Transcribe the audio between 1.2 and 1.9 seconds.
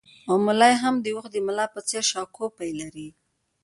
د ملا په